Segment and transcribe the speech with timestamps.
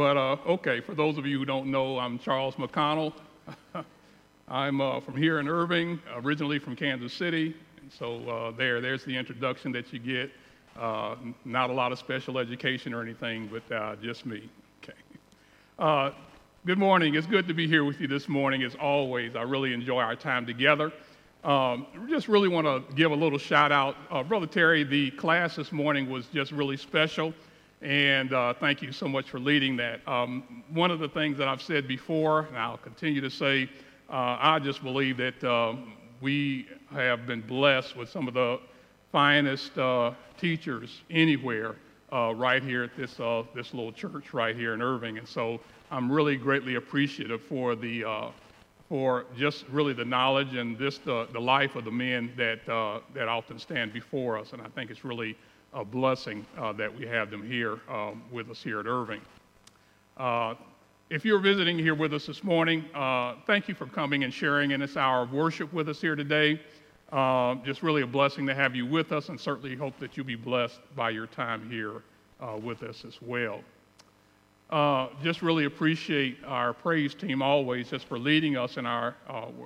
[0.00, 3.12] But uh, okay, for those of you who don't know, I'm Charles McConnell.
[4.48, 7.54] I'm uh, from here in Irving, originally from Kansas City.
[7.82, 10.30] And so uh, there, there's the introduction that you get.
[10.74, 14.48] Uh, not a lot of special education or anything, but uh, just me.
[14.82, 14.98] Okay.
[15.78, 16.12] Uh,
[16.64, 17.14] good morning.
[17.14, 19.36] It's good to be here with you this morning, as always.
[19.36, 20.94] I really enjoy our time together.
[21.44, 23.96] Um, just really want to give a little shout out.
[24.28, 27.34] Brother Terry, the class this morning was just really special,
[27.82, 30.06] and uh, thank you so much for leading that.
[30.06, 33.70] Um, one of the things that I've said before, and I'll continue to say,
[34.10, 38.60] uh, I just believe that um, we have been blessed with some of the
[39.12, 41.76] finest uh, teachers anywhere
[42.12, 45.18] uh, right here at this, uh, this little church right here in Irving.
[45.18, 48.32] And so I'm really greatly appreciative for the
[48.90, 52.98] for just really the knowledge and just the, the life of the men that, uh,
[53.14, 54.52] that often stand before us.
[54.52, 55.36] And I think it's really
[55.72, 59.20] a blessing uh, that we have them here um, with us here at Irving.
[60.16, 60.54] Uh,
[61.10, 64.72] if you're visiting here with us this morning, uh, thank you for coming and sharing
[64.72, 66.60] in this hour of worship with us here today.
[67.12, 70.26] Uh, just really a blessing to have you with us, and certainly hope that you'll
[70.26, 72.02] be blessed by your time here
[72.40, 73.60] uh, with us as well.
[74.70, 79.16] Uh, just really appreciate our praise team always just for leading us in our,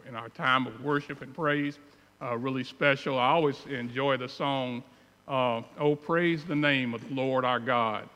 [0.08, 1.78] in our time of worship and praise.
[2.38, 3.18] Really special.
[3.18, 4.82] I always enjoy the song,
[5.28, 8.08] uh, Oh, praise the name of the Lord our God.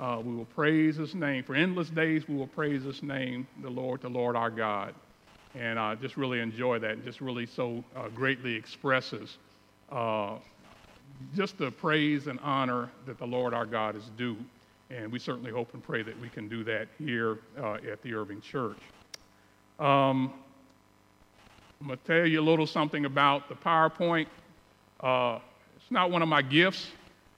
[0.00, 1.42] Uh, we will praise his name.
[1.42, 4.94] For endless days, we will praise his name, the Lord, the Lord our God.
[5.54, 6.92] And I just really enjoy that.
[6.92, 7.82] and just really so
[8.14, 9.38] greatly expresses
[11.34, 14.36] just the praise and honor that the Lord our God is due.
[14.90, 18.14] And we certainly hope and pray that we can do that here uh, at the
[18.14, 18.78] Irving Church.
[19.78, 20.32] Um,
[21.80, 24.26] I'm going to tell you a little something about the PowerPoint.
[25.00, 25.38] Uh,
[25.88, 26.88] it's not one of my gifts.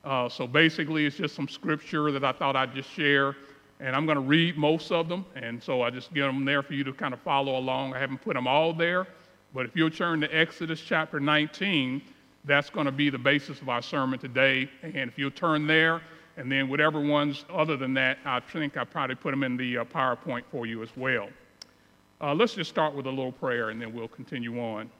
[0.02, 3.36] Uh, so basically, it's just some scripture that I thought I'd just share.
[3.78, 5.24] And I'm going to read most of them.
[5.36, 7.94] And so I just get them there for you to kind of follow along.
[7.94, 9.06] I haven't put them all there.
[9.55, 12.02] But if you'll turn to Exodus chapter 19,
[12.44, 14.68] that's going to be the basis of our sermon today.
[14.83, 16.02] And if you'll turn there,
[16.36, 19.78] and then whatever ones other than that, I think I probably put them in the
[19.78, 21.28] uh, PowerPoint for you as well.
[22.20, 24.90] Uh, let's just start with a little prayer and then we'll continue on.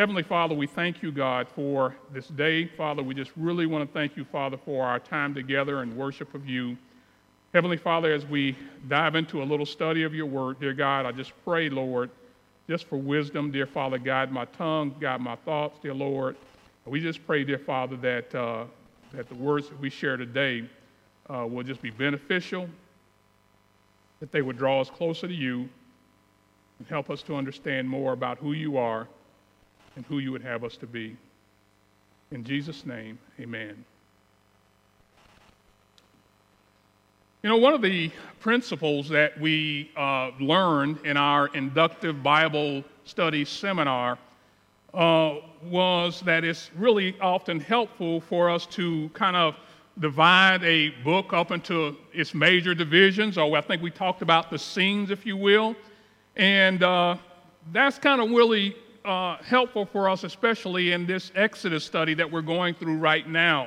[0.00, 2.64] Heavenly Father, we thank you, God, for this day.
[2.64, 6.34] Father, we just really want to thank you, Father, for our time together and worship
[6.34, 6.78] of you.
[7.52, 8.56] Heavenly Father, as we
[8.88, 12.08] dive into a little study of your word, dear God, I just pray, Lord,
[12.66, 16.34] just for wisdom, dear Father, guide my tongue, guide my thoughts, dear Lord.
[16.86, 18.64] We just pray, dear Father, that uh,
[19.12, 20.66] that the words that we share today
[21.28, 22.70] uh, will just be beneficial,
[24.20, 25.68] that they would draw us closer to you
[26.78, 29.06] and help us to understand more about who you are
[30.00, 31.14] and who you would have us to be.
[32.30, 33.84] In Jesus' name, amen.
[37.42, 43.44] You know, one of the principles that we uh, learned in our inductive Bible study
[43.44, 44.16] seminar
[44.94, 45.34] uh,
[45.64, 49.54] was that it's really often helpful for us to kind of
[49.98, 54.58] divide a book up into its major divisions, or I think we talked about the
[54.58, 55.76] scenes, if you will.
[56.36, 57.18] And uh,
[57.70, 58.74] that's kind of really
[59.10, 63.66] uh, helpful for us, especially in this Exodus study that we're going through right now.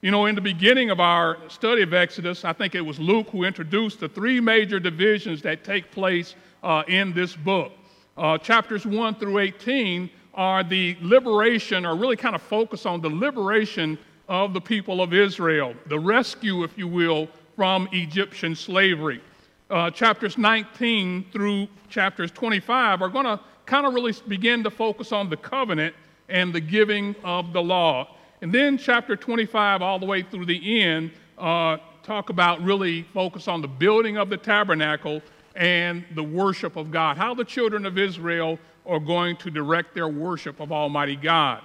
[0.00, 3.28] You know, in the beginning of our study of Exodus, I think it was Luke
[3.28, 7.72] who introduced the three major divisions that take place uh, in this book.
[8.16, 13.10] Uh, chapters 1 through 18 are the liberation, or really kind of focus on the
[13.10, 13.98] liberation
[14.30, 19.20] of the people of Israel, the rescue, if you will, from Egyptian slavery.
[19.68, 25.12] Uh, chapters 19 through chapters 25 are going to kind of really begin to focus
[25.12, 25.94] on the covenant
[26.28, 28.08] and the giving of the law.
[28.42, 33.48] And then chapter 25, all the way through the end, uh, talk about really focus
[33.48, 35.22] on the building of the tabernacle
[35.56, 40.08] and the worship of God, how the children of Israel are going to direct their
[40.08, 41.62] worship of Almighty God.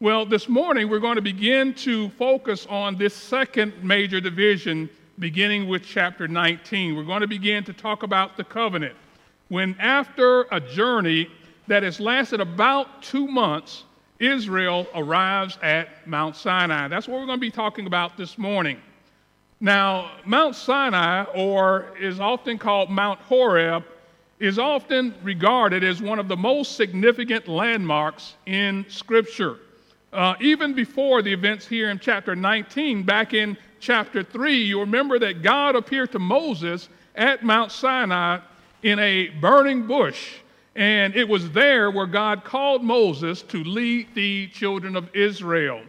[0.00, 4.88] Well, this morning we're going to begin to focus on this second major division,
[5.18, 6.96] beginning with chapter 19.
[6.96, 8.94] We're going to begin to talk about the covenant.
[9.48, 11.28] When, after a journey
[11.68, 13.84] that has lasted about two months,
[14.18, 16.88] Israel arrives at Mount Sinai.
[16.88, 18.78] That's what we're going to be talking about this morning.
[19.60, 23.84] Now, Mount Sinai, or is often called Mount Horeb,
[24.38, 29.56] is often regarded as one of the most significant landmarks in Scripture.
[30.12, 35.18] Uh, even before the events here in chapter 19, back in chapter 3, you remember
[35.18, 38.38] that God appeared to Moses at Mount Sinai
[38.82, 40.34] in a burning bush.
[40.74, 45.82] And it was there where God called Moses to lead the children of Israel.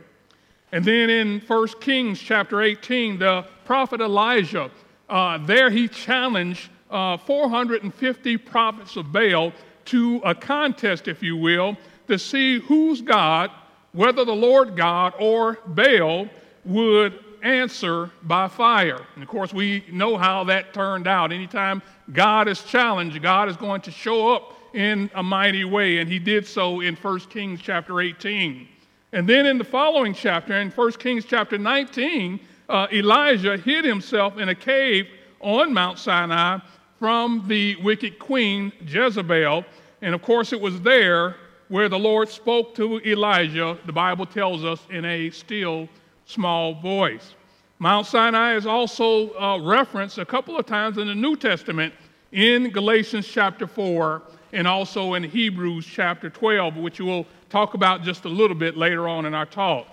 [0.71, 4.71] And then in 1 Kings chapter 18, the prophet Elijah
[5.09, 9.51] uh, there he challenged uh, 450 prophets of Baal
[9.85, 11.77] to a contest, if you will,
[12.07, 13.50] to see whose God,
[13.92, 16.30] whether the Lord God or Baal,
[16.63, 19.06] would answer by fire.
[19.15, 21.31] And of course, we know how that turned out.
[21.31, 21.81] Anytime
[22.12, 26.19] God is challenged, God is going to show up in a mighty way, and he
[26.19, 28.68] did so in 1 Kings chapter 18.
[29.12, 32.39] And then in the following chapter, in 1 Kings chapter 19,
[32.69, 35.07] uh, Elijah hid himself in a cave
[35.39, 36.59] on Mount Sinai
[37.00, 39.65] from the wicked queen Jezebel.
[40.01, 41.35] And of course, it was there
[41.69, 45.88] where the Lord spoke to Elijah, the Bible tells us, in a still
[46.30, 47.34] small voice.
[47.80, 51.92] Mount Sinai is also uh, referenced a couple of times in the New Testament
[52.31, 54.22] in Galatians chapter 4
[54.54, 59.08] and also in Hebrews chapter 12, which we'll talk about just a little bit later
[59.08, 59.88] on in our talk.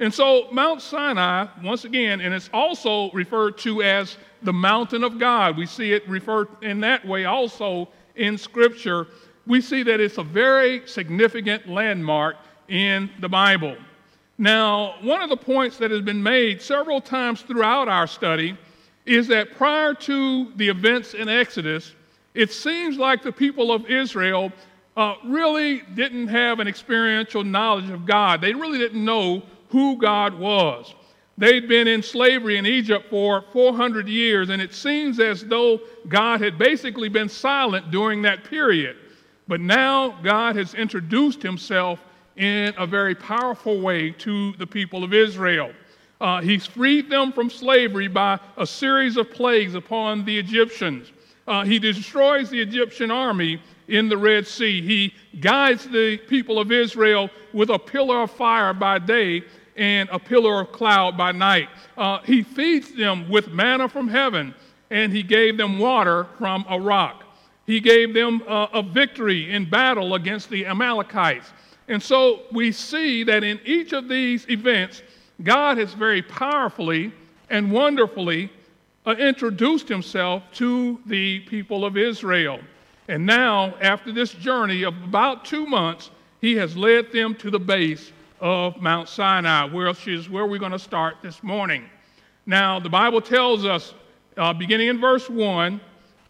[0.00, 5.18] And so, Mount Sinai, once again, and it's also referred to as the mountain of
[5.18, 5.58] God.
[5.58, 9.08] We see it referred in that way also in Scripture.
[9.46, 12.36] We see that it's a very significant landmark
[12.68, 13.76] in the Bible.
[14.42, 18.58] Now, one of the points that has been made several times throughout our study
[19.06, 21.94] is that prior to the events in Exodus,
[22.34, 24.50] it seems like the people of Israel
[24.96, 28.40] uh, really didn't have an experiential knowledge of God.
[28.40, 30.92] They really didn't know who God was.
[31.38, 35.78] They'd been in slavery in Egypt for 400 years, and it seems as though
[36.08, 38.96] God had basically been silent during that period.
[39.46, 42.00] But now God has introduced himself
[42.36, 45.72] in a very powerful way to the people of Israel.
[46.20, 51.10] Uh, he's freed them from slavery by a series of plagues upon the Egyptians.
[51.48, 54.80] Uh, he destroys the Egyptian army in the Red Sea.
[54.80, 59.42] He guides the people of Israel with a pillar of fire by day
[59.76, 61.68] and a pillar of cloud by night.
[61.96, 64.54] Uh, he feeds them with manna from heaven,
[64.90, 67.24] and he gave them water from a rock.
[67.66, 71.52] He gave them uh, a victory in battle against the Amalekites.
[71.88, 75.02] And so we see that in each of these events,
[75.42, 77.12] God has very powerfully
[77.50, 78.50] and wonderfully
[79.04, 82.60] uh, introduced himself to the people of Israel.
[83.08, 87.58] And now, after this journey of about two months, he has led them to the
[87.58, 91.84] base of Mount Sinai, which is where we're going to start this morning.
[92.46, 93.94] Now, the Bible tells us,
[94.36, 95.80] uh, beginning in verse 1,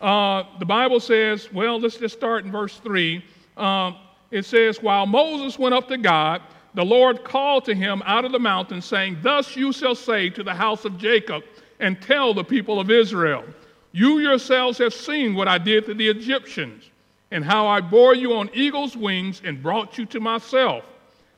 [0.01, 3.25] uh, the Bible says, well, let's just start in verse 3.
[3.57, 3.93] Uh,
[4.33, 6.43] it says, While Moses went up to God,
[6.75, 10.43] the Lord called to him out of the mountain, saying, Thus you shall say to
[10.43, 11.45] the house of Jacob,
[11.79, 13.45] and tell the people of Israel,
[13.93, 16.91] You yourselves have seen what I did to the Egyptians,
[17.31, 20.85] and how I bore you on eagle's wings and brought you to myself.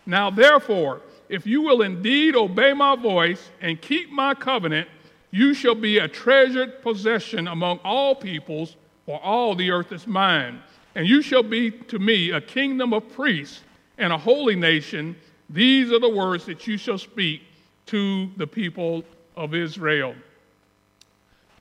[0.06, 4.88] Now, therefore, if you will indeed obey my voice and keep my covenant,
[5.30, 8.76] you shall be a treasured possession among all peoples,
[9.06, 10.62] for all the earth is mine.
[10.94, 13.62] And you shall be to me a kingdom of priests
[13.98, 15.16] and a holy nation.
[15.50, 17.42] These are the words that you shall speak
[17.86, 19.04] to the people
[19.36, 20.14] of Israel.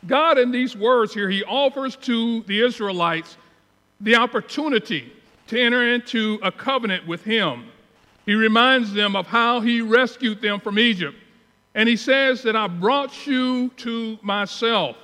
[0.06, 3.38] God, in these words here, He offers to the Israelites
[4.02, 5.12] the opportunity
[5.48, 7.66] to enter into a covenant with Him.
[8.26, 11.18] He reminds them of how He rescued them from Egypt.
[11.76, 14.98] And He says that I brought you to myself.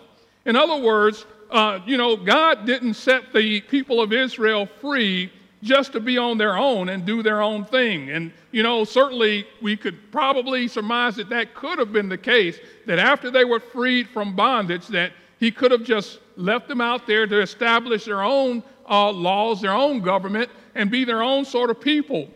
[0.46, 5.92] In other words, uh, you know, God didn't set the people of Israel free just
[5.92, 8.12] to be on their own and do their own thing.
[8.12, 12.60] And, you know, certainly we could probably surmise that that could have been the case,
[12.86, 17.08] that after they were freed from bondage, that he could have just left them out
[17.08, 21.70] there to establish their own uh, laws, their own government, and be their own sort
[21.70, 22.30] of people.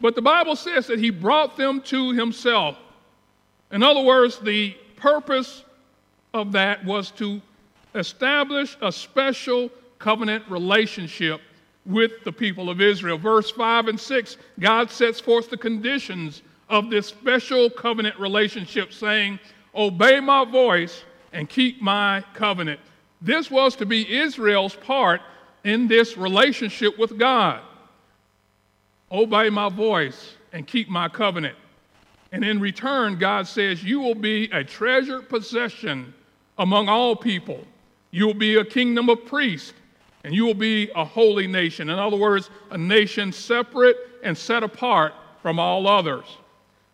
[0.00, 2.78] But the Bible says that he brought them to himself.
[3.70, 5.64] In other words, the purpose
[6.32, 7.42] of that was to
[7.94, 11.40] establish a special covenant relationship
[11.86, 13.18] with the people of Israel.
[13.18, 19.38] Verse 5 and 6, God sets forth the conditions of this special covenant relationship, saying,
[19.74, 22.80] Obey my voice and keep my covenant.
[23.20, 25.20] This was to be Israel's part
[25.64, 27.60] in this relationship with God.
[29.12, 31.56] Obey my voice and keep my covenant.
[32.32, 36.14] And in return, God says, You will be a treasured possession
[36.58, 37.64] among all people.
[38.10, 39.72] You will be a kingdom of priests
[40.24, 41.88] and you will be a holy nation.
[41.88, 46.24] In other words, a nation separate and set apart from all others.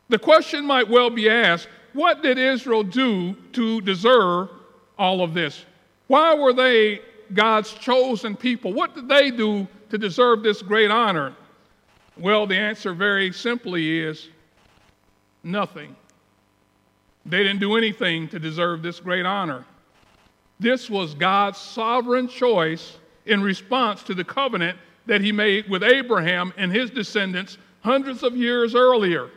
[0.09, 4.51] The question might well be asked what did Israel do to deserve
[4.99, 5.65] all of this?
[6.09, 7.01] Why were they
[7.33, 8.73] God's chosen people?
[8.73, 11.35] What did they do to deserve this great honor?
[12.19, 14.29] Well, the answer very simply is
[15.43, 15.97] nothing.
[17.25, 19.65] They didn't do anything to deserve this great honor.
[20.59, 22.97] This was God's sovereign choice
[23.27, 28.37] in response to the covenant that he made with Abraham and his descendants hundreds of
[28.37, 29.31] years earlier.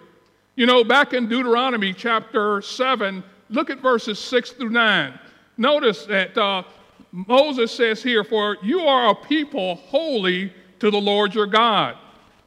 [0.55, 5.19] You know, back in Deuteronomy chapter 7, look at verses 6 through 9.
[5.57, 6.63] Notice that uh,
[7.11, 11.97] Moses says here, For you are a people holy to the Lord your God.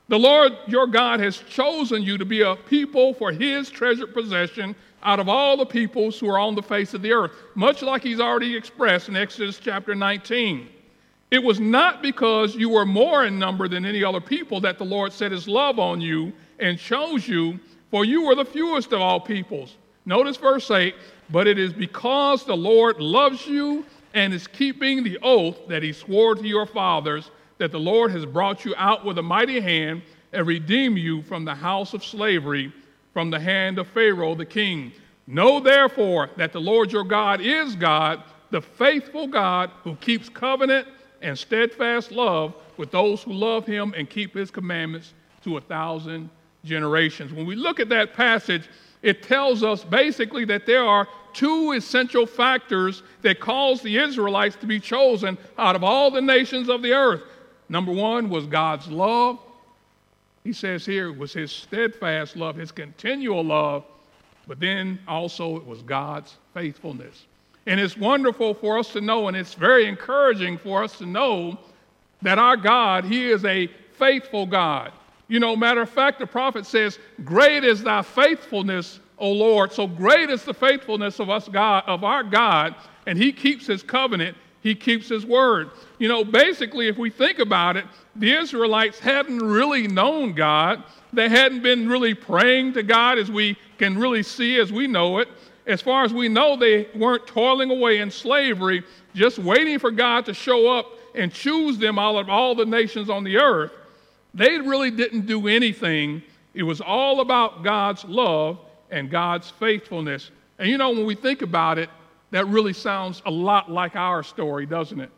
[0.09, 4.75] The Lord your God has chosen you to be a people for his treasured possession
[5.03, 8.03] out of all the peoples who are on the face of the earth, much like
[8.03, 10.69] he's already expressed in Exodus chapter 19.
[11.31, 14.85] It was not because you were more in number than any other people that the
[14.85, 17.59] Lord set his love on you and chose you,
[17.91, 19.77] for you were the fewest of all peoples.
[20.05, 20.95] Notice verse 8,
[21.31, 25.93] but it is because the Lord loves you and is keeping the oath that he
[25.93, 30.03] swore to your fathers that the Lord has brought you out with a mighty hand
[30.33, 32.73] and redeemed you from the house of slavery,
[33.13, 34.93] from the hand of Pharaoh the king.
[35.27, 40.89] Know therefore that the Lord your God is God, the faithful God who keeps covenant
[41.21, 45.15] and steadfast love with those who love him and keep his commandments
[45.45, 46.29] to a thousand
[46.65, 47.33] generations.
[47.33, 48.69] When we look at that passage,
[49.03, 54.67] it tells us basically that there are two essential factors that caused the Israelites to
[54.67, 57.23] be chosen out of all the nations of the earth.
[57.69, 59.39] Number one was God's love.
[60.45, 63.85] He says here it was his steadfast love, his continual love,
[64.47, 67.27] but then also it was God's faithfulness.
[67.67, 71.59] And it's wonderful for us to know, and it's very encouraging for us to know
[72.23, 74.93] that our God, He is a faithful God.
[75.29, 79.73] You know, matter of fact, the prophet says, Great is thy faithfulness, O Lord.
[79.73, 82.75] So great is the faithfulness of us, God, of our God,
[83.07, 85.71] and He keeps His covenant, He keeps His word.
[85.99, 90.85] You know, basically, if we think about it, the Israelites hadn't really known God.
[91.13, 95.19] They hadn't been really praying to God as we can really see as we know
[95.19, 95.29] it.
[95.67, 98.83] As far as we know, they weren't toiling away in slavery,
[99.15, 103.11] just waiting for God to show up and choose them out of all the nations
[103.11, 103.73] on the earth.
[104.35, 106.23] They really didn't do anything.
[106.55, 108.59] It was all about God's love
[108.91, 110.31] and God's faithfulness.
[110.59, 111.91] And you know, when we think about it,
[112.33, 115.11] that really sounds a lot like our story, doesn't it?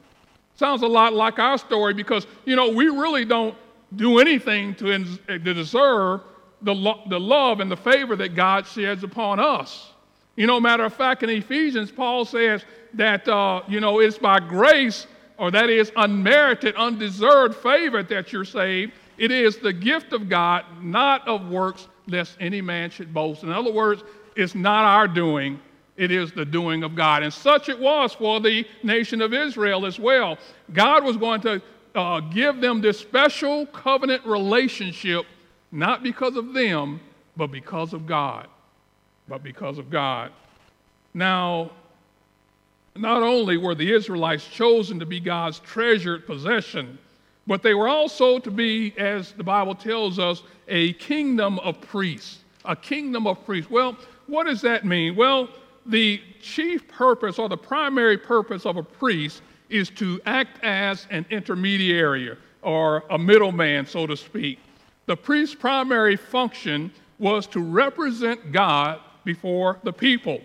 [0.56, 3.56] Sounds a lot like our story because, you know, we really don't
[3.97, 6.21] do anything to, to deserve
[6.62, 9.92] the, lo- the love and the favor that God sheds upon us.
[10.37, 14.40] You know, matter of fact, in Ephesians, Paul says that, uh, you know, it's by
[14.40, 15.06] grace,
[15.38, 18.92] or that is unmerited, undeserved favor that you're saved.
[19.18, 23.44] It is the gift of God, not of works, lest any man should boast.
[23.44, 24.02] In other words,
[24.35, 25.61] it's not our doing,
[25.97, 27.23] it is the doing of God.
[27.23, 30.39] And such it was for the nation of Israel as well.
[30.73, 31.63] God was going to
[31.95, 35.25] uh, give them this special covenant relationship,
[35.71, 37.01] not because of them,
[37.37, 38.49] but because of God.
[39.29, 40.33] But because of God.
[41.15, 41.71] Now,
[42.97, 46.99] not only were the Israelites chosen to be God's treasured possession,
[47.47, 52.41] but they were also to be, as the Bible tells us, a kingdom of priests.
[52.65, 53.71] A kingdom of priests.
[53.71, 53.97] Well,
[54.27, 55.15] what does that mean?
[55.17, 55.49] Well,
[55.87, 61.26] the chief purpose or the primary purpose of a priest is to act as an
[61.31, 64.59] intermediary or a middleman, so to speak.
[65.07, 70.41] The priest's primary function was to represent God before the people.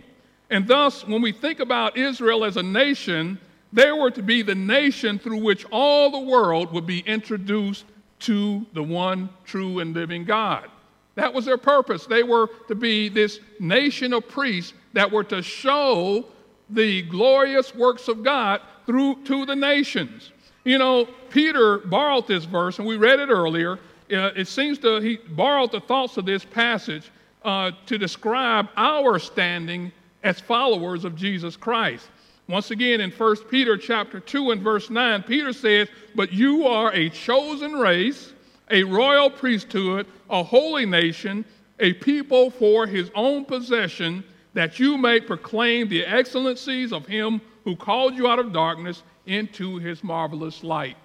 [0.49, 3.39] And thus, when we think about Israel as a nation,
[3.71, 7.85] they were to be the nation through which all the world would be introduced
[8.19, 10.69] to the one true and living God.
[11.15, 12.05] That was their purpose.
[12.05, 16.25] They were to be this nation of priests that were to show
[16.69, 20.31] the glorious works of God through to the nations.
[20.63, 23.79] You know, Peter borrowed this verse, and we read it earlier.
[24.11, 27.11] Uh, it seems to he borrowed the thoughts of this passage
[27.43, 29.91] uh, to describe our standing
[30.23, 32.07] as followers of Jesus Christ.
[32.47, 36.91] Once again, in 1 Peter chapter 2 and verse 9, Peter says, But you are
[36.93, 38.33] a chosen race,
[38.71, 41.45] a royal priesthood, a holy nation,
[41.79, 47.75] a people for his own possession, that you may proclaim the excellencies of him who
[47.75, 50.97] called you out of darkness into his marvelous light.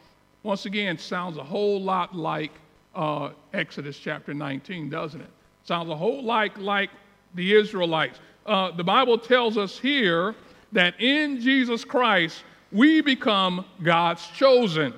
[0.42, 2.52] Once again, sounds a whole lot like
[2.94, 5.30] uh, Exodus chapter 19, doesn't it?
[5.64, 6.90] Sounds a whole lot like
[7.34, 8.20] the Israelites.
[8.46, 10.34] Uh, the Bible tells us here
[10.72, 14.92] that in Jesus Christ, we become God's chosen.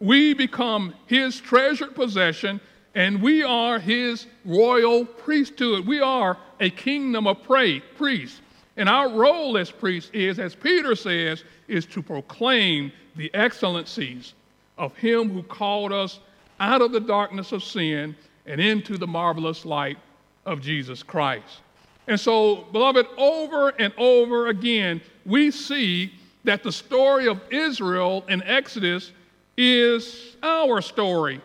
[0.00, 2.60] We become his treasured possession,
[2.94, 5.86] and we are his royal priesthood.
[5.86, 8.40] We are a kingdom of pray, priests.
[8.76, 14.34] And our role as priests is, as Peter says, is to proclaim the excellencies
[14.78, 16.20] of him who called us
[16.58, 18.16] out of the darkness of sin
[18.46, 19.98] and into the marvelous light
[20.46, 21.60] of Jesus Christ.
[22.08, 26.12] And so, beloved, over and over again, we see
[26.44, 29.12] that the story of Israel in Exodus
[29.56, 31.40] is our story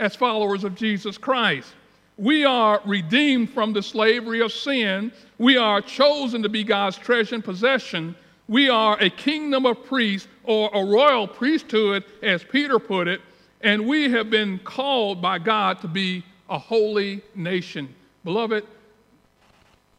[0.00, 1.74] as followers of Jesus Christ.
[2.16, 5.12] We are redeemed from the slavery of sin.
[5.38, 8.16] We are chosen to be God's treasured possession.
[8.48, 13.20] We are a kingdom of priests or a royal priesthood, as Peter put it,
[13.60, 17.94] and we have been called by God to be a holy nation.
[18.24, 18.66] Beloved,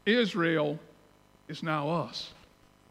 [0.05, 0.79] Israel
[1.47, 2.31] is now us.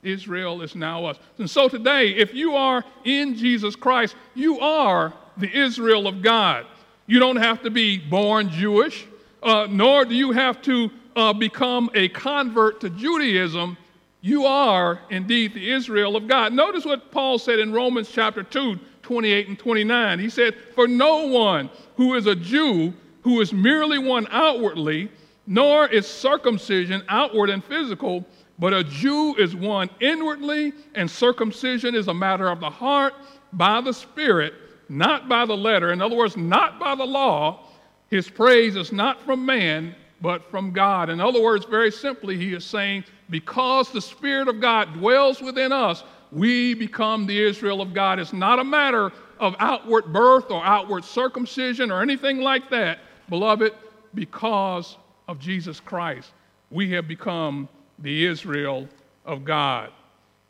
[0.03, 1.19] Israel is now us.
[1.39, 6.67] And so today, if you are in Jesus Christ, you are the Israel of God.
[7.09, 9.07] You don't have to be born Jewish,
[9.43, 13.79] uh, nor do you have to uh, become a convert to Judaism.
[14.21, 16.53] You are indeed the Israel of God.
[16.53, 20.19] Notice what Paul said in Romans chapter 2, 28 and 29.
[20.19, 25.11] He said, For no one who is a Jew, who is merely one outwardly,
[25.47, 28.23] nor is circumcision outward and physical,
[28.59, 33.15] but a Jew is one inwardly, and circumcision is a matter of the heart
[33.55, 34.53] by the Spirit,
[34.89, 35.93] not by the letter.
[35.93, 37.67] In other words, not by the law.
[38.09, 41.11] His praise is not from man, but from God.
[41.11, 45.73] In other words, very simply, he is saying, because the Spirit of God dwells within
[45.73, 46.03] us,
[46.33, 48.19] we become the Israel of God.
[48.19, 53.73] It's not a matter of outward birth or outward circumcision or anything like that, beloved,
[54.15, 54.97] because
[55.29, 56.33] of Jesus Christ.
[56.71, 57.69] We have become
[57.99, 58.89] the Israel
[59.25, 59.91] of God.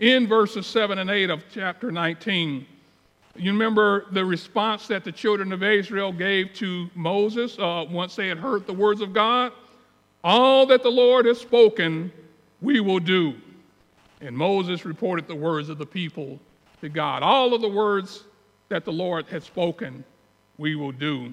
[0.00, 2.66] In verses 7 and 8 of chapter 19,
[3.38, 8.28] you remember the response that the children of Israel gave to Moses uh, once they
[8.28, 9.52] had heard the words of God?
[10.25, 12.12] All that the Lord has spoken,
[12.61, 13.35] we will do.
[14.21, 16.40] And Moses reported the words of the people
[16.80, 17.23] to God.
[17.23, 18.25] All of the words
[18.68, 20.04] that the Lord had spoken,
[20.59, 21.33] we will do.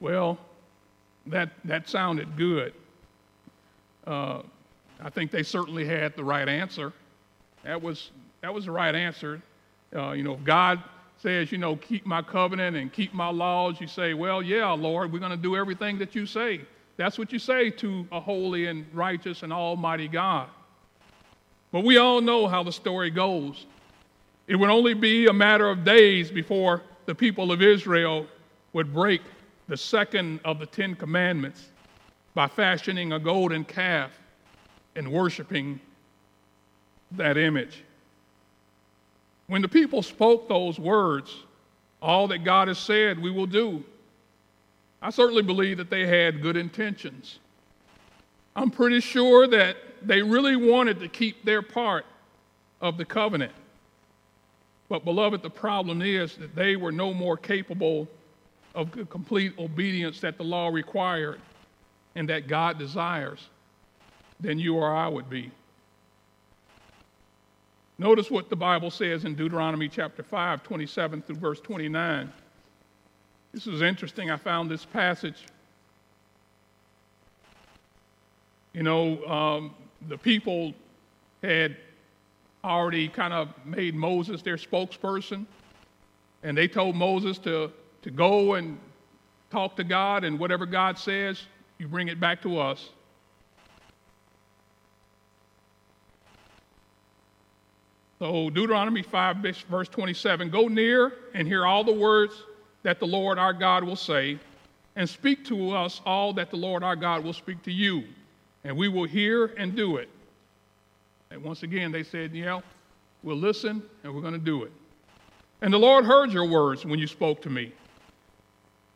[0.00, 0.38] Well,
[1.26, 2.72] that, that sounded good.
[4.06, 4.42] Uh,
[5.00, 6.92] I think they certainly had the right answer.
[7.64, 8.10] That was,
[8.42, 9.42] that was the right answer.
[9.96, 10.82] Uh, you know, if God
[11.16, 15.12] says, you know, keep my covenant and keep my laws, you say, well, yeah, Lord,
[15.12, 16.60] we're going to do everything that you say.
[16.98, 20.48] That's what you say to a holy and righteous and almighty God.
[21.72, 23.66] But we all know how the story goes.
[24.46, 28.26] It would only be a matter of days before the people of Israel
[28.72, 29.22] would break
[29.68, 31.70] the second of the Ten Commandments
[32.34, 34.10] by fashioning a golden calf
[34.94, 35.80] and worshiping
[37.12, 37.82] that image.
[39.46, 41.34] When the people spoke those words,
[42.02, 43.84] all that God has said we will do,
[45.00, 47.38] I certainly believe that they had good intentions.
[48.56, 52.06] I'm pretty sure that they really wanted to keep their part
[52.80, 53.52] of the covenant.
[54.88, 58.08] But, beloved, the problem is that they were no more capable
[58.74, 61.40] of the complete obedience that the law required
[62.14, 63.48] and that God desires
[64.40, 65.50] than you or I would be.
[67.98, 72.30] Notice what the Bible says in Deuteronomy chapter 5, 27 through verse 29.
[73.52, 74.30] This is interesting.
[74.30, 75.46] I found this passage.
[78.74, 79.74] You know, um,
[80.08, 80.74] the people
[81.42, 81.76] had
[82.62, 85.46] already kind of made Moses their spokesperson,
[86.42, 88.78] and they told Moses to, to go and
[89.50, 91.42] talk to God, and whatever God says,
[91.78, 92.90] you bring it back to us.
[98.18, 99.36] So, Deuteronomy 5,
[99.68, 102.34] verse 27 Go near and hear all the words
[102.82, 104.38] that the Lord our God will say,
[104.94, 108.04] and speak to us all that the Lord our God will speak to you,
[108.64, 110.08] and we will hear and do it.
[111.30, 112.60] And once again, they said, Yeah,
[113.22, 114.72] we'll listen and we're going to do it.
[115.60, 117.72] And the Lord heard your words when you spoke to me.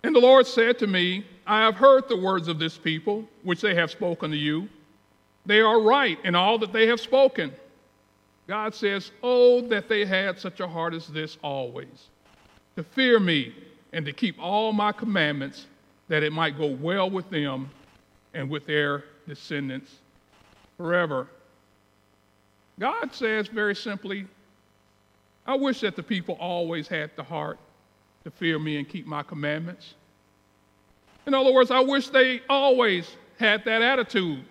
[0.02, 3.60] And the Lord said to me, I have heard the words of this people, which
[3.60, 4.68] they have spoken to you.
[5.44, 7.52] They are right in all that they have spoken.
[8.50, 12.08] God says, Oh, that they had such a heart as this always,
[12.74, 13.54] to fear me
[13.92, 15.66] and to keep all my commandments,
[16.08, 17.70] that it might go well with them
[18.34, 19.94] and with their descendants
[20.76, 21.28] forever.
[22.80, 24.26] God says very simply,
[25.46, 27.60] I wish that the people always had the heart
[28.24, 29.94] to fear me and keep my commandments.
[31.24, 34.44] In other words, I wish they always had that attitude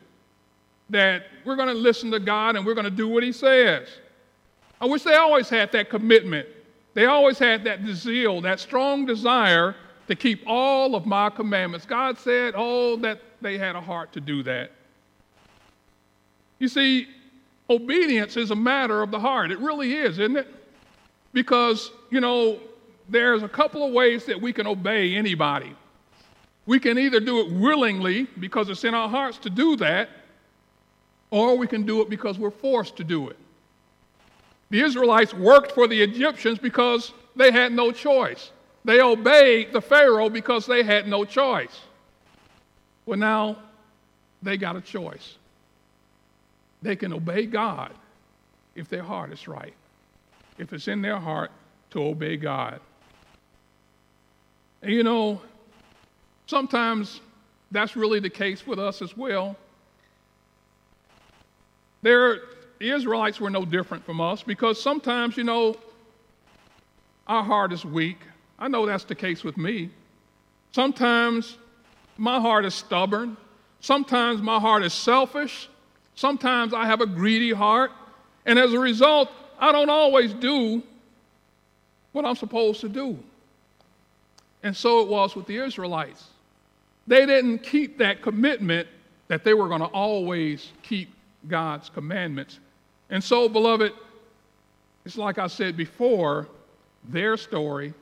[0.90, 3.88] that we're going to listen to God and we're going to do what He says.
[4.82, 6.48] I wish they always had that commitment.
[6.94, 9.76] They always had that zeal, that strong desire
[10.08, 11.86] to keep all of my commandments.
[11.86, 14.72] God said, oh, that they had a heart to do that.
[16.58, 17.08] You see,
[17.70, 19.52] obedience is a matter of the heart.
[19.52, 20.48] It really is, isn't it?
[21.32, 22.60] Because, you know,
[23.08, 25.76] there's a couple of ways that we can obey anybody.
[26.66, 30.10] We can either do it willingly because it's in our hearts to do that,
[31.32, 33.38] or we can do it because we're forced to do it.
[34.70, 38.52] The Israelites worked for the Egyptians because they had no choice.
[38.86, 41.82] They obeyed the Pharaoh because they had no choice.
[43.06, 43.58] Well, now
[44.42, 45.36] they got a choice.
[46.82, 47.94] They can obey God
[48.76, 49.74] if their heart is right,
[50.58, 51.52] if it's in their heart
[51.92, 52.80] to obey God.
[54.82, 55.42] And you know,
[56.48, 57.20] sometimes
[57.72, 59.58] that's really the case with us as well.
[62.02, 62.42] There,
[62.80, 65.76] the Israelites were no different from us because sometimes, you know,
[67.28, 68.20] our heart is weak.
[68.58, 69.90] I know that's the case with me.
[70.72, 71.58] Sometimes
[72.18, 73.38] my heart is stubborn.
[73.82, 75.70] Sometimes my heart is selfish.
[76.16, 77.92] Sometimes I have a greedy heart.
[78.46, 80.84] And as a result, I don't always do
[82.12, 83.18] what I'm supposed to do.
[84.64, 86.26] And so it was with the Israelites.
[87.08, 88.88] They didn't keep that commitment
[89.28, 91.10] that they were going to always keep
[91.48, 92.60] God's commandments.
[93.10, 93.94] And so, beloved,
[95.06, 96.48] it's like I said before,
[97.06, 97.94] their story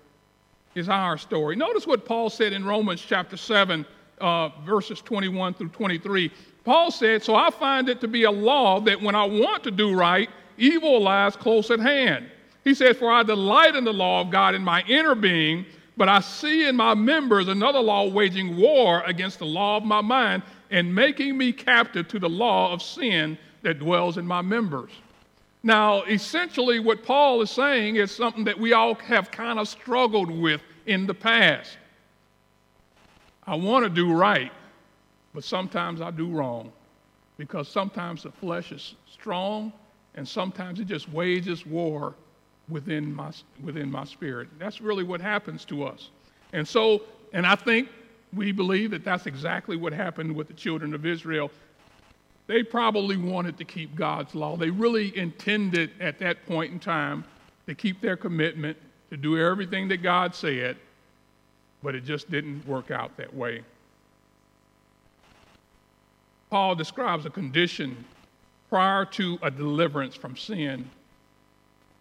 [0.76, 1.56] is our story.
[1.56, 3.86] Notice what Paul said in Romans chapter 7,
[4.20, 6.32] uh, verses 21 through 23.
[6.64, 9.72] Paul said, So I find it to be a law that when I want to
[9.72, 12.30] do right, evil lies close at hand.
[12.64, 16.10] He said, For I delight in the law of God in my inner being, but
[16.10, 20.44] I see in my members another law waging war against the law of my mind
[20.70, 24.92] and making me captive to the law of sin that dwells in my members.
[25.64, 30.32] Now, essentially, what Paul is saying is something that we all have kind of struggled
[30.32, 31.78] with in the past.
[33.46, 34.52] I want to do right,
[35.34, 36.72] but sometimes I do wrong
[37.38, 39.72] because sometimes the flesh is strong
[40.16, 42.16] and sometimes it just wages war
[42.70, 43.32] within my,
[43.64, 44.50] within my spirit.
[44.60, 46.10] That's really what happens to us.
[46.54, 47.04] And so,
[47.34, 47.90] and I think
[48.34, 51.50] we believe that that's exactly what happened with the children of Israel.
[52.48, 54.56] They probably wanted to keep God's law.
[54.56, 57.26] They really intended at that point in time
[57.68, 58.78] to keep their commitment,
[59.10, 60.78] to do everything that God said,
[61.84, 63.64] but it just didn't work out that way.
[66.50, 68.06] Paul describes a condition
[68.70, 70.90] prior to a deliverance from sin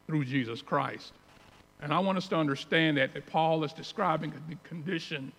[0.06, 1.12] through Jesus Christ.
[1.82, 5.32] And I want us to understand that, that Paul is describing the condition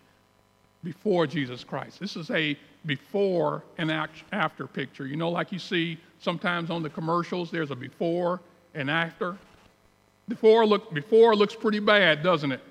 [0.84, 2.00] before Jesus Christ.
[2.00, 5.06] This is a before and after picture.
[5.06, 8.40] You know, like you see sometimes on the commercials, there's a before
[8.74, 9.38] and after.
[10.30, 12.62] Before, look, before looks pretty bad, doesn't it?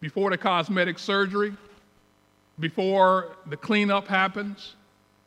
[0.00, 1.52] Before the cosmetic surgery,
[2.58, 4.74] before the cleanup happens,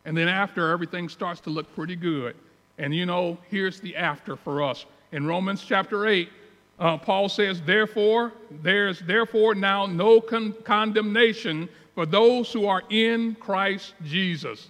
[0.05, 2.35] and then after everything starts to look pretty good.
[2.77, 4.85] And you know, here's the after for us.
[5.11, 6.29] In Romans chapter 8,
[6.77, 13.35] uh, Paul says, Therefore, there's therefore now no con- condemnation for those who are in
[13.35, 14.69] Christ Jesus.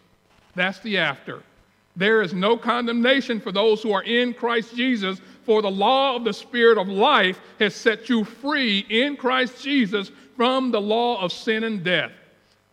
[0.56, 1.44] That's the after.
[1.98, 6.24] There is no condemnation for those who are in Christ Jesus, for the law of
[6.24, 11.32] the Spirit of life has set you free in Christ Jesus from the law of
[11.32, 12.12] sin and death.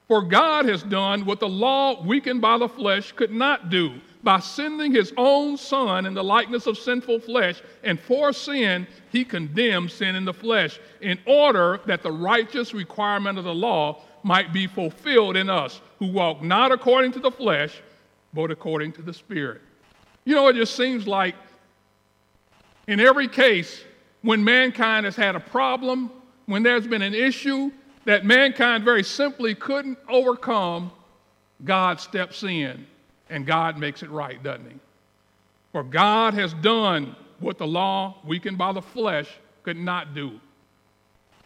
[0.08, 4.38] For God has done what the law, weakened by the flesh, could not do by
[4.38, 9.90] sending his own son in the likeness of sinful flesh, and for sin, he condemned
[9.90, 14.66] sin in the flesh, in order that the righteous requirement of the law might be
[14.66, 17.80] fulfilled in us, who walk not according to the flesh,
[18.32, 19.60] but according to the Spirit.
[20.24, 21.34] You know, it just seems like
[22.86, 23.82] in every case,
[24.22, 26.10] when mankind has had a problem,
[26.46, 27.70] when there's been an issue
[28.04, 30.90] that mankind very simply couldn't overcome,
[31.64, 32.86] God steps in
[33.30, 34.76] and God makes it right, doesn't He?
[35.72, 39.28] For God has done what the law, weakened by the flesh,
[39.62, 40.40] could not do.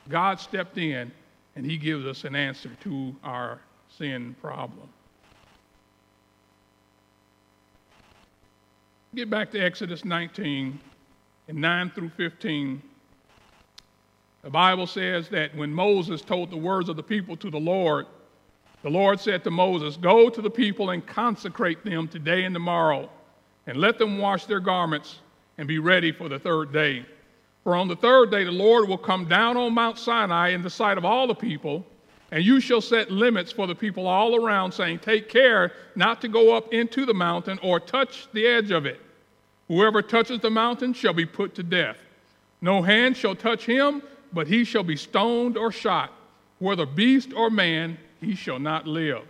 [0.09, 1.13] God stepped in
[1.57, 4.89] and He gives us an answer to our sin problem.
[9.15, 10.79] Get back to Exodus 19
[11.49, 12.83] and 9 through 15.
[14.43, 18.07] The Bible says that when Moses told the words of the people to the Lord,
[18.83, 23.09] the Lord said to Moses, Go to the people and consecrate them today and tomorrow,
[23.67, 25.21] and let them wash their garments
[25.57, 27.07] and be ready for the third day.
[27.67, 30.71] For on the third day the Lord will come down on Mount Sinai in the
[30.71, 31.85] sight of all the people,
[32.31, 36.29] and you shall set limits for the people all around, saying, Take care not to
[36.29, 39.01] go up into the mountain or touch the edge of it.
[39.67, 41.97] Whoever touches the mountain shall be put to death.
[42.61, 44.01] No hand shall touch him,
[44.33, 46.13] but he shall be stoned or shot,
[46.61, 49.25] whether beast or man he shall not live.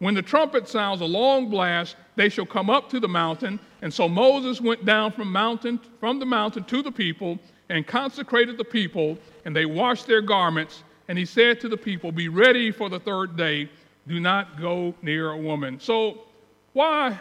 [0.00, 3.60] When the trumpet sounds a long blast, they shall come up to the mountain.
[3.82, 7.38] And so Moses went down from, mountain, from the mountain to the people
[7.68, 10.82] and consecrated the people, and they washed their garments.
[11.08, 13.68] And he said to the people, Be ready for the third day.
[14.06, 15.80] Do not go near a woman.
[15.80, 16.22] So,
[16.72, 17.18] why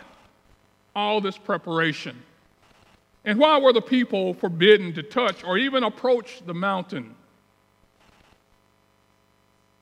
[0.95, 2.17] all this preparation?
[3.25, 7.13] And why were the people forbidden to touch or even approach the mountain?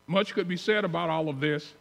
[0.08, 1.74] Much could be said about all of this,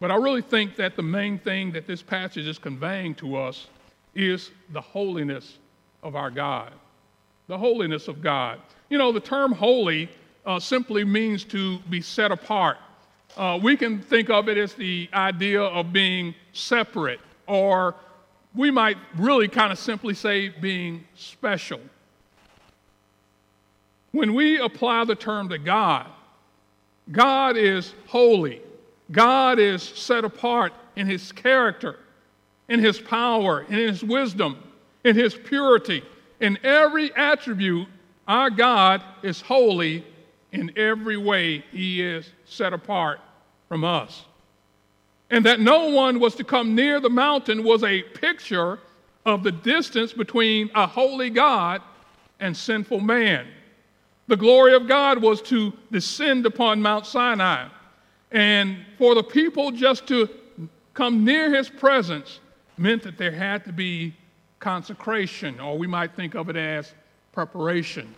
[0.00, 3.68] but I really think that the main thing that this passage is conveying to us
[4.14, 5.58] is the holiness
[6.02, 6.72] of our God.
[7.48, 8.60] The holiness of God.
[8.88, 10.08] You know, the term holy
[10.44, 12.78] uh, simply means to be set apart.
[13.36, 17.94] Uh, we can think of it as the idea of being separate, or
[18.54, 21.80] we might really kind of simply say being special.
[24.12, 26.06] When we apply the term to God,
[27.12, 28.62] God is holy.
[29.12, 31.98] God is set apart in his character,
[32.68, 34.56] in his power, in his wisdom,
[35.04, 36.02] in his purity.
[36.40, 37.88] In every attribute,
[38.28, 40.04] our God is holy
[40.52, 41.64] in every way.
[41.70, 43.20] He is set apart
[43.68, 44.24] from us.
[45.30, 48.78] And that no one was to come near the mountain was a picture
[49.24, 51.82] of the distance between a holy God
[52.38, 53.46] and sinful man.
[54.28, 57.68] The glory of God was to descend upon Mount Sinai.
[58.30, 60.28] And for the people just to
[60.94, 62.40] come near his presence
[62.76, 64.14] meant that there had to be
[64.60, 66.92] consecration, or we might think of it as
[67.32, 68.14] preparation.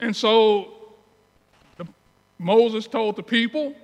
[0.00, 0.74] And so
[1.76, 1.86] the,
[2.38, 3.74] Moses told the people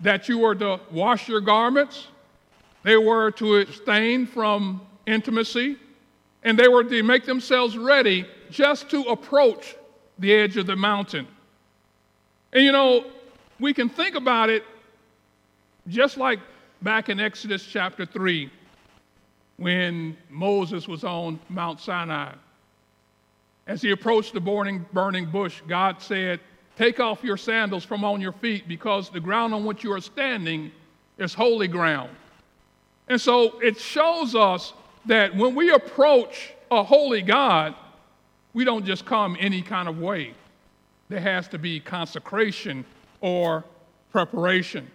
[0.00, 2.08] that you were to wash your garments,
[2.82, 5.76] they were to abstain from intimacy,
[6.42, 9.74] and they were to make themselves ready just to approach
[10.18, 11.26] the edge of the mountain.
[12.52, 13.06] And you know,
[13.58, 14.64] we can think about it
[15.88, 16.38] just like
[16.82, 18.50] back in Exodus chapter 3
[19.56, 22.32] when Moses was on Mount Sinai.
[23.66, 26.40] As he approached the burning, burning bush, God said,
[26.76, 30.00] Take off your sandals from on your feet because the ground on which you are
[30.00, 30.72] standing
[31.18, 32.10] is holy ground.
[33.08, 34.72] And so it shows us
[35.06, 37.74] that when we approach a holy God,
[38.54, 40.34] we don't just come any kind of way.
[41.08, 42.84] There has to be consecration
[43.20, 43.64] or
[44.10, 44.90] preparation.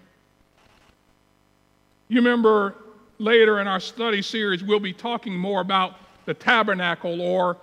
[2.10, 2.76] You remember
[3.20, 7.58] later in our study series, we'll be talking more about the tabernacle or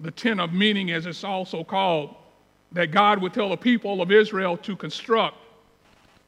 [0.00, 2.14] the tent of meeting, as it's also called,
[2.72, 5.36] that God would tell the people of Israel to construct.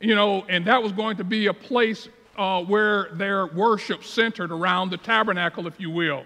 [0.00, 4.50] You know, and that was going to be a place uh, where their worship centered
[4.50, 6.24] around the tabernacle, if you will.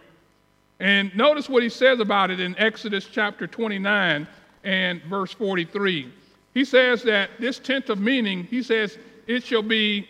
[0.80, 4.26] And notice what he says about it in Exodus chapter 29
[4.64, 6.12] and verse 43.
[6.54, 10.08] He says that this tent of meeting, he says, it shall be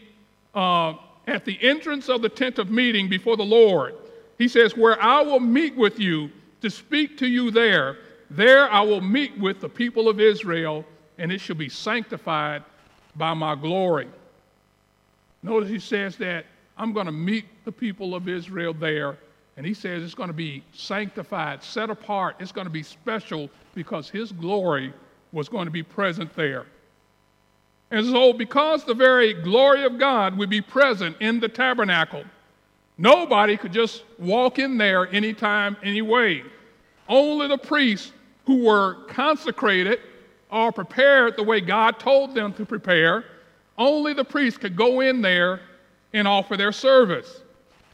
[0.54, 0.94] uh,
[1.28, 3.94] at the entrance of the tent of meeting before the Lord.
[4.38, 6.30] He says, where I will meet with you
[6.62, 7.98] to speak to you there.
[8.30, 10.84] There I will meet with the people of Israel,
[11.18, 12.62] and it shall be sanctified
[13.16, 14.08] by my glory.
[15.42, 19.18] Notice he says that I'm going to meet the people of Israel there
[19.58, 22.36] and he says it's going to be sanctified, set apart.
[22.38, 24.92] It's going to be special because his glory
[25.32, 26.64] was going to be present there.
[27.90, 32.24] And so, because the very glory of God would be present in the tabernacle,
[32.98, 36.42] nobody could just walk in there anytime, anyway.
[37.08, 38.12] Only the priests
[38.44, 40.00] who were consecrated
[40.50, 43.24] or prepared the way God told them to prepare,
[43.76, 45.60] only the priests could go in there
[46.12, 47.42] and offer their service.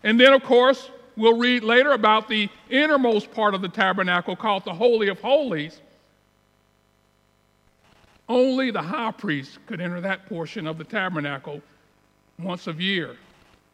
[0.02, 4.64] And then, of course, we'll read later about the innermost part of the tabernacle called
[4.64, 5.80] the Holy of Holies.
[8.28, 11.60] Only the high priest could enter that portion of the tabernacle
[12.38, 13.16] once a year.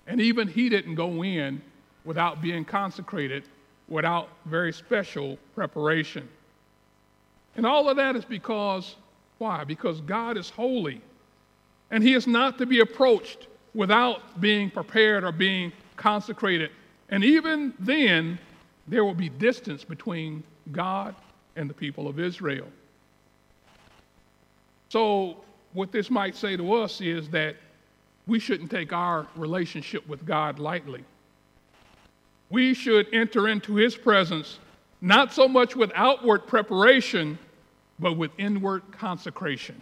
[0.07, 1.63] And even he didn't go in
[2.05, 3.45] without being consecrated,
[3.89, 6.29] without very special preparation.
[7.57, 8.97] And all of that is because,
[9.39, 9.65] why?
[9.65, 11.01] Because God is holy.
[11.91, 16.71] And he is not to be approached without being prepared or being consecrated
[17.11, 18.39] and even then,
[18.87, 21.15] there will be distance between God
[21.57, 22.69] and the people of Israel.
[24.91, 25.37] So,
[25.73, 27.55] what this might say to us is that
[28.27, 31.05] we shouldn't take our relationship with God lightly.
[32.51, 34.59] We should enter into His presence
[35.01, 37.39] not so much with outward preparation,
[38.01, 39.81] but with inward consecration.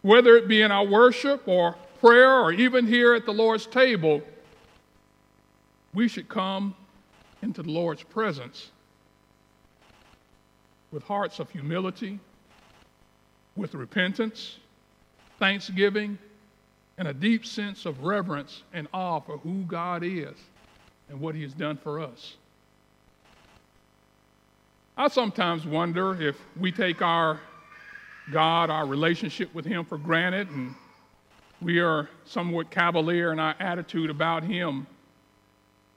[0.00, 4.22] Whether it be in our worship or prayer or even here at the Lord's table,
[5.92, 6.74] we should come
[7.42, 8.70] into the Lord's presence
[10.90, 12.18] with hearts of humility,
[13.56, 14.58] with repentance,
[15.38, 16.18] thanksgiving,
[16.98, 20.34] and a deep sense of reverence and awe for who God is
[21.08, 22.36] and what He has done for us.
[24.96, 27.40] I sometimes wonder if we take our
[28.32, 30.74] God, our relationship with Him for granted, and
[31.62, 34.86] we are somewhat cavalier in our attitude about Him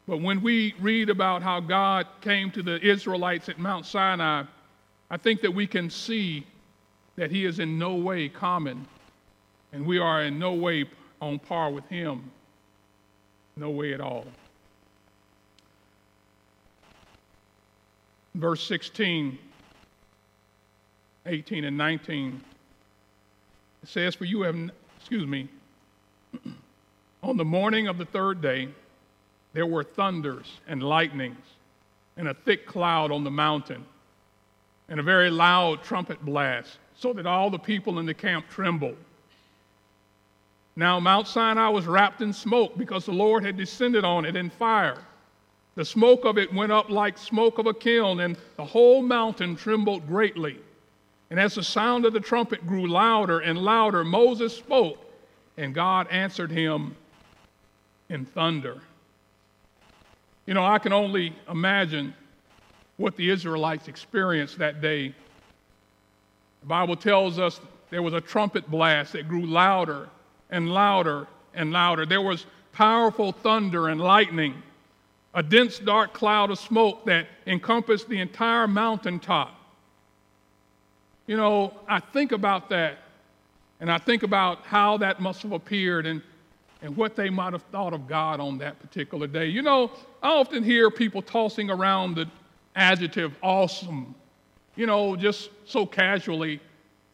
[0.10, 4.44] But when we read about how God came to the Israelites at Mount Sinai,
[5.12, 6.48] I think that we can see
[7.20, 8.88] that He is in no way common,
[9.74, 10.86] and we are in no way
[11.22, 12.32] on par with Him.
[13.58, 14.26] No way at all.
[18.36, 19.38] Verse 16,
[21.26, 22.42] 18, and 19
[23.84, 24.56] it says, For you have,
[24.98, 25.50] excuse me,
[27.24, 28.70] on the morning of the third day,
[29.52, 31.46] there were thunders and lightnings,
[32.16, 33.86] and a thick cloud on the mountain,
[34.88, 38.98] and a very loud trumpet blast, so that all the people in the camp trembled.
[40.76, 44.50] Now, Mount Sinai was wrapped in smoke because the Lord had descended on it in
[44.50, 44.98] fire.
[45.76, 49.56] The smoke of it went up like smoke of a kiln, and the whole mountain
[49.56, 50.58] trembled greatly.
[51.30, 54.98] And as the sound of the trumpet grew louder and louder, Moses spoke,
[55.58, 56.98] and God answered him
[58.10, 58.82] in thunder.
[60.46, 62.14] You know, I can only imagine
[62.98, 65.14] what the Israelites experienced that day.
[66.62, 70.10] The Bible tells us there was a trumpet blast that grew louder
[70.50, 72.06] and louder and louder.
[72.06, 74.62] There was powerful thunder and lightning,
[75.34, 79.56] a dense dark cloud of smoke that encompassed the entire mountaintop.
[81.28, 83.00] You know, I think about that
[83.80, 86.22] and I think about how that must have appeared and
[86.82, 89.48] and what they might have thought of God on that particular day.
[89.48, 89.92] You know,
[90.24, 92.26] I often hear people tossing around the
[92.76, 94.16] adjective awesome,
[94.80, 96.62] you know, just so casually,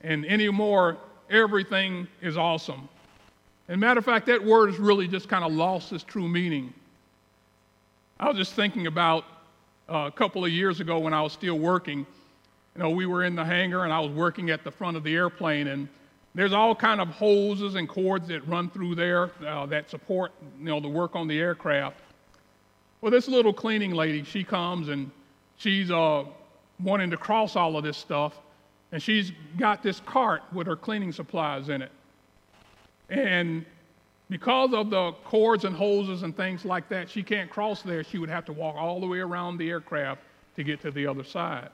[0.01, 0.97] and anymore,
[1.32, 2.88] everything is awesome.
[3.67, 6.71] And matter of fact, that word has really just kind of lost its true meaning.
[8.19, 9.25] I was just thinking about
[9.89, 12.06] uh, a couple of years ago when I was still working.
[12.75, 15.04] You know, we were in the hangar and I was working at the front of
[15.04, 15.88] the airplane, and
[16.36, 20.65] there's all kind of hoses and cords that run through there uh, that support, you
[20.65, 21.99] know, the work on the aircraft.
[23.01, 25.10] Well, this little cleaning lady, she comes and
[25.58, 26.25] she's uh,
[26.79, 28.39] wanting to cross all of this stuff,
[28.91, 31.91] and she's got this cart with her cleaning supplies in it.
[33.09, 33.65] And
[34.29, 38.03] because of the cords and hoses and things like that, she can't cross there.
[38.03, 40.21] She would have to walk all the way around the aircraft
[40.55, 41.69] to get to the other side.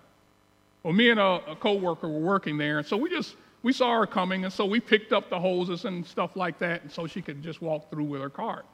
[0.83, 3.99] Well, me and a, a coworker were working there, and so we just we saw
[3.99, 7.05] her coming, and so we picked up the hoses and stuff like that, and so
[7.05, 8.65] she could just walk through with her cart.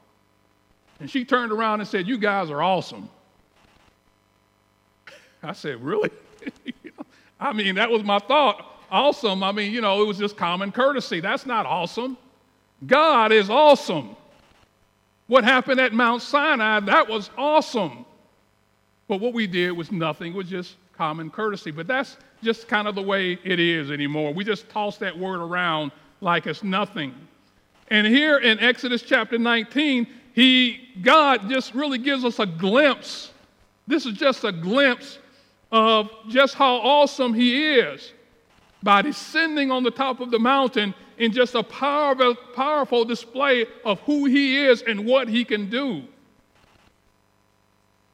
[1.00, 3.08] And she turned around and said, You guys are awesome.
[5.42, 6.10] I said, Really?
[7.40, 8.64] I mean, that was my thought.
[8.90, 9.42] Awesome.
[9.42, 11.20] I mean, you know, it was just common courtesy.
[11.20, 12.16] That's not awesome.
[12.86, 14.16] God is awesome.
[15.26, 18.06] What happened at Mount Sinai, that was awesome.
[19.08, 21.70] But what we did was nothing, it was just common courtesy.
[21.70, 24.32] But that's just kind of the way it is anymore.
[24.32, 27.14] We just toss that word around like it's nothing.
[27.88, 33.32] And here in Exodus chapter 19, he God just really gives us a glimpse.
[33.86, 35.18] This is just a glimpse
[35.70, 38.12] of just how awesome he is
[38.82, 44.00] by descending on the top of the mountain in just a powerful, powerful display of
[44.00, 46.02] who he is and what he can do.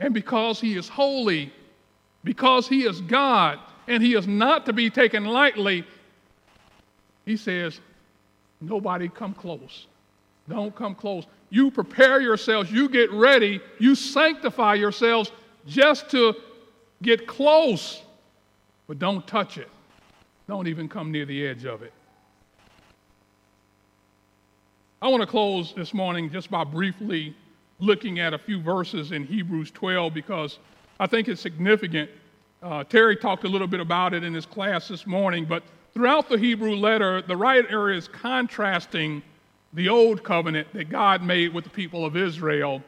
[0.01, 1.53] And because he is holy,
[2.25, 5.85] because he is God, and he is not to be taken lightly,
[7.25, 7.81] he says,
[8.61, 9.87] Nobody come close.
[10.49, 11.27] Don't come close.
[11.51, 15.31] You prepare yourselves, you get ready, you sanctify yourselves
[15.67, 16.35] just to
[17.05, 18.03] get close,
[18.89, 19.69] but don't touch it.
[20.49, 21.93] Don't even come near the edge of it.
[25.01, 27.37] I want to close this morning just by briefly
[27.79, 30.59] looking at a few verses in Hebrews 12 because
[30.99, 32.11] I think it's significant
[32.65, 35.63] uh, Terry talked a little bit about it in his class this morning, but
[35.93, 39.23] throughout the Hebrew letter, the writer is contrasting
[39.75, 42.83] the old covenant that God made with the people of Israel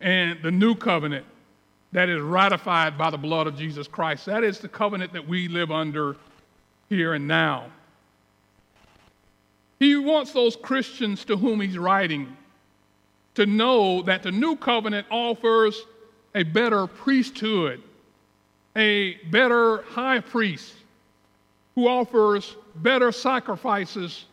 [0.00, 1.26] and the new covenant
[1.92, 4.26] that is ratified by the blood of Jesus Christ.
[4.26, 6.16] That is the covenant that we live under
[6.88, 7.66] here and now.
[9.78, 12.36] He wants those Christians to whom he's writing
[13.34, 15.82] to know that the new covenant offers
[16.34, 17.82] a better priesthood
[18.76, 20.74] a better high priest
[21.74, 24.26] who offers better sacrifices,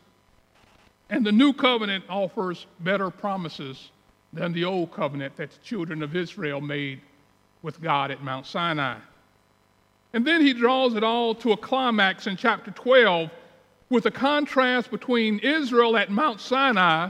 [1.10, 3.90] and the new covenant offers better promises
[4.34, 7.00] than the old covenant that the children of Israel made
[7.64, 8.98] with God at Mount Sinai.
[10.14, 13.32] And then he draws it all to a climax in chapter 12
[13.90, 17.10] with a contrast between Israel at Mount Sinai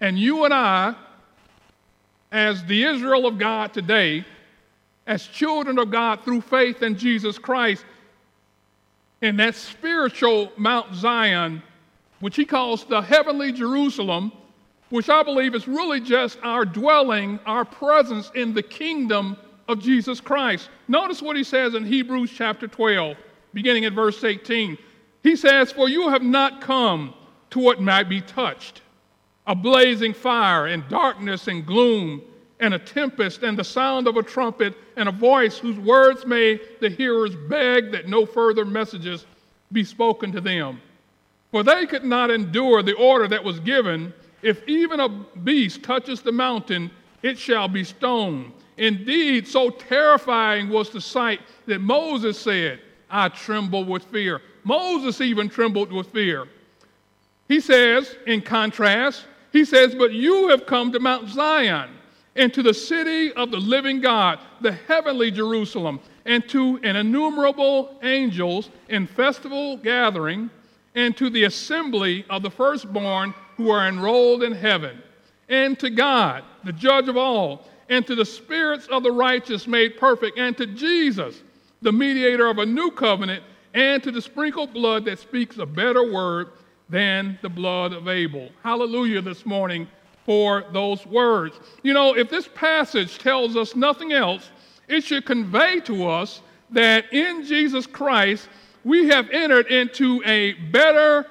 [0.00, 0.94] and you and I,
[2.30, 4.24] as the Israel of God today,
[5.06, 7.84] as children of God through faith in Jesus Christ
[9.22, 11.62] in that spiritual Mount Zion,
[12.20, 14.32] which he calls the heavenly Jerusalem,
[14.90, 19.36] which I believe is really just our dwelling, our presence in the kingdom
[19.68, 20.68] of Jesus Christ.
[20.88, 23.16] Notice what he says in Hebrews chapter 12,
[23.52, 24.76] beginning at verse 18.
[25.22, 27.14] He says, For you have not come
[27.50, 28.80] to what might be touched
[29.46, 32.22] a blazing fire, and darkness, and gloom,
[32.60, 36.60] and a tempest, and the sound of a trumpet, and a voice whose words made
[36.80, 39.26] the hearers beg that no further messages
[39.70, 40.80] be spoken to them.
[41.50, 46.20] For they could not endure the order that was given if even a beast touches
[46.20, 46.90] the mountain,
[47.22, 48.52] it shall be stoned.
[48.76, 54.40] Indeed, so terrifying was the sight that Moses said, I tremble with fear.
[54.64, 56.48] Moses even trembled with fear.
[57.48, 61.90] He says, in contrast, he says, But you have come to Mount Zion
[62.36, 67.96] and to the city of the living God, the heavenly Jerusalem, and to an innumerable
[68.02, 70.50] angels in festival gathering,
[70.96, 75.00] and to the assembly of the firstborn who are enrolled in heaven,
[75.48, 79.98] and to God, the judge of all, and to the spirits of the righteous made
[79.98, 81.42] perfect, and to Jesus,
[81.82, 83.42] the mediator of a new covenant,
[83.74, 86.48] and to the sprinkled blood that speaks a better word
[86.88, 88.50] than the blood of Abel.
[88.62, 89.88] Hallelujah this morning
[90.24, 91.58] for those words.
[91.82, 94.50] You know, if this passage tells us nothing else,
[94.88, 98.48] it should convey to us that in Jesus Christ
[98.84, 101.26] we have entered into a better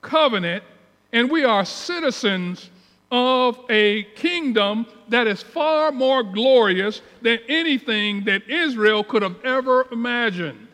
[0.00, 0.64] covenant
[1.12, 2.70] and we are citizens
[3.12, 9.86] of a kingdom that is far more glorious than anything that Israel could have ever
[9.92, 10.66] imagined.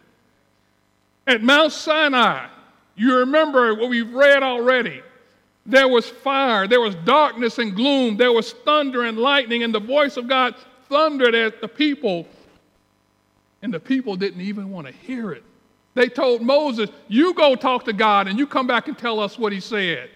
[1.26, 2.46] At Mount Sinai,
[2.94, 5.02] you remember what we've read already.
[5.66, 9.80] There was fire, there was darkness and gloom, there was thunder and lightning, and the
[9.80, 10.54] voice of God
[10.88, 12.26] thundered at the people.
[13.62, 15.42] And the people didn't even want to hear it.
[15.94, 19.36] They told Moses, You go talk to God and you come back and tell us
[19.36, 20.10] what he said.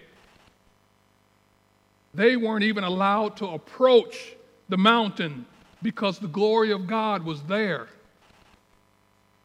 [2.13, 4.35] They weren't even allowed to approach
[4.69, 5.45] the mountain
[5.81, 7.87] because the glory of God was there.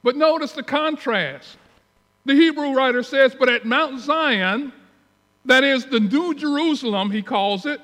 [0.03, 1.57] But notice the contrast.
[2.25, 4.73] The Hebrew writer says, But at Mount Zion,
[5.45, 7.81] that is the New Jerusalem, he calls it,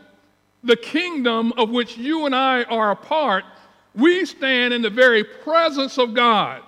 [0.63, 3.45] the kingdom of which you and I are a part,
[3.95, 6.63] we stand in the very presence of God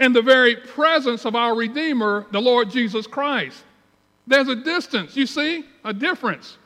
[0.00, 3.62] and the very presence of our Redeemer, the Lord Jesus Christ.
[4.26, 6.58] There's a distance, you see, a difference.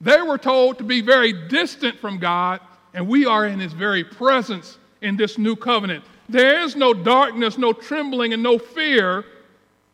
[0.00, 2.60] They were told to be very distant from God,
[2.94, 6.04] and we are in his very presence in this new covenant.
[6.28, 9.24] There is no darkness, no trembling, and no fear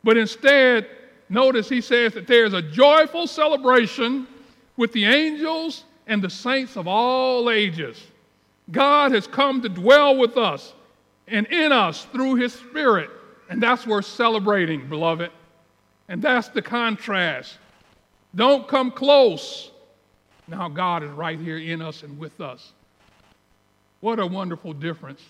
[0.07, 0.89] but instead,
[1.29, 4.29] notice he says that there is a joyful celebration
[4.77, 8.01] with the angels and the saints of all ages.
[8.71, 10.75] God has come to dwell with us
[11.27, 13.11] and in us through his Spirit.
[13.51, 15.33] And that's worth celebrating, beloved.
[16.07, 17.59] And that's the contrast.
[18.37, 19.73] Don't come close.
[20.49, 22.72] Now God is right here in us and with us.
[24.01, 25.20] What a wonderful difference.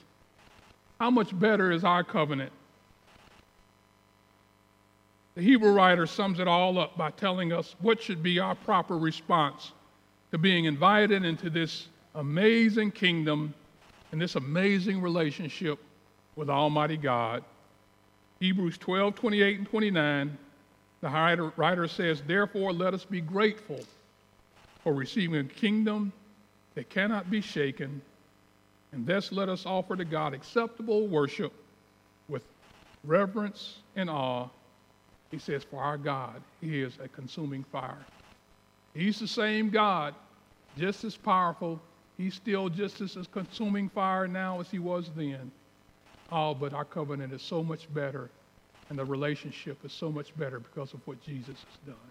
[1.00, 2.52] How much better is our covenant?
[5.34, 8.96] The Hebrew writer sums it all up by telling us what should be our proper
[8.96, 9.72] response
[10.32, 13.54] to being invited into this amazing kingdom
[14.12, 15.78] and this amazing relationship
[16.36, 17.44] with Almighty God.
[18.40, 20.38] Hebrews 12, 28, and 29,
[21.02, 23.80] the writer says, Therefore, let us be grateful
[24.86, 26.12] for receiving a kingdom
[26.76, 28.00] that cannot be shaken,
[28.92, 31.52] and thus let us offer to God acceptable worship
[32.28, 32.44] with
[33.02, 34.48] reverence and awe
[35.30, 38.06] he says, For our God, He is a consuming fire.
[38.94, 40.14] He's the same God,
[40.78, 41.80] just as powerful.
[42.16, 45.50] He's still just as consuming fire now as He was then.
[46.32, 48.30] Oh, but our covenant is so much better,
[48.88, 52.10] and the relationship is so much better because of what Jesus has done.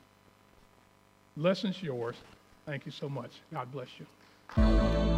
[1.37, 2.15] Lessons yours.
[2.65, 3.31] Thank you so much.
[3.53, 5.14] God bless you.